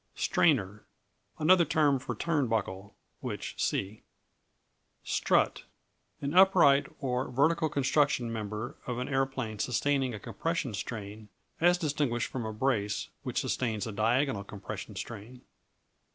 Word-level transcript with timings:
Strainer 0.15 0.87
Another 1.37 1.63
term 1.63 1.99
for 1.99 2.15
Turnbuckle 2.15 2.95
which 3.19 3.61
see. 3.63 4.01
Strut 5.03 5.65
An 6.21 6.33
upright, 6.33 6.87
or 6.99 7.29
vertical, 7.29 7.69
construction 7.69 8.33
member 8.33 8.75
of 8.87 8.97
an 8.97 9.07
aeroplane 9.07 9.59
sustaining 9.59 10.15
a 10.15 10.19
compression 10.19 10.73
strain; 10.73 11.29
as 11.59 11.77
distinguished 11.77 12.31
from 12.31 12.47
a 12.47 12.51
brace 12.51 13.09
which 13.21 13.41
sustains 13.41 13.85
a 13.85 13.91
diagonal 13.91 14.43
compression 14.43 14.95
strain. 14.95 15.41